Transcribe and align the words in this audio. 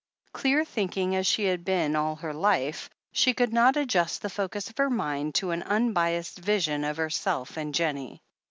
Clear 0.33 0.65
thinking 0.65 1.15
as 1.15 1.27
she 1.27 1.43
had 1.43 1.63
been 1.63 1.95
all 1.95 2.15
her 2.15 2.33
life, 2.33 2.89
she 3.11 3.35
could 3.35 3.53
not 3.53 3.77
adjust 3.77 4.23
the 4.23 4.31
focus 4.31 4.67
of 4.67 4.79
her 4.79 4.89
mind 4.89 5.35
to 5.35 5.51
an 5.51 5.61
unbiased 5.61 6.39
vision 6.39 6.83
of 6.83 6.97
herself 6.97 7.55
and 7.55 7.71
Jennie. 7.71 8.19